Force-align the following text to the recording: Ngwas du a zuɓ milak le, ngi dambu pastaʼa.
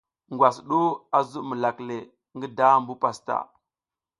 Ngwas 0.33 0.57
du 0.69 0.81
a 1.17 1.19
zuɓ 1.29 1.45
milak 1.49 1.77
le, 1.87 1.97
ngi 2.35 2.47
dambu 2.57 2.93
pastaʼa. 3.01 3.45